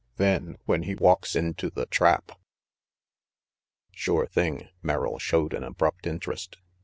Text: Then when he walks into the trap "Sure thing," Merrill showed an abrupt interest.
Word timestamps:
Then 0.17 0.57
when 0.65 0.81
he 0.81 0.95
walks 0.95 1.35
into 1.35 1.69
the 1.69 1.85
trap 1.85 2.31
"Sure 3.91 4.25
thing," 4.25 4.67
Merrill 4.81 5.19
showed 5.19 5.53
an 5.53 5.61
abrupt 5.61 6.07
interest. 6.07 6.57